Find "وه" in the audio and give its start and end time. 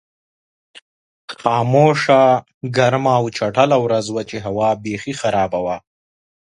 4.11-4.23, 5.65-5.77